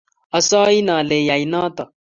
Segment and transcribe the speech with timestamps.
[0.37, 1.89] Asain ale iyai notok